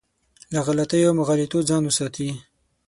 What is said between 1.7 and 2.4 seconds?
وساتي.